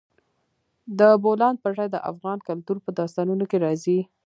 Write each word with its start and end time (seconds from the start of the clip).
د 0.99 1.01
بولان 1.23 1.55
پټي 1.63 1.87
د 1.91 1.97
افغان 2.11 2.37
کلتور 2.47 2.77
په 2.85 2.89
داستانونو 2.99 3.43
کې 3.49 3.57
راځي. 3.65 3.99